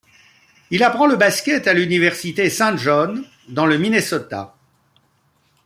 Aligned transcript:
Il 0.71 0.81
apprend 0.81 1.05
le 1.05 1.15
basket 1.15 1.67
à 1.67 1.73
l'Université 1.73 2.49
St 2.49 2.75
John 2.77 3.23
dans 3.49 3.67
le 3.67 3.77
Minnesota. 3.77 4.55